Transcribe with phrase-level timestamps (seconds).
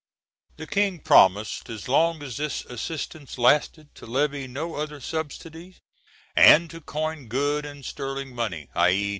[0.57, 5.77] The King promised as long as this assistance lasted to levy no other subsidy
[6.35, 9.09] and to coin good and sterling money i.e.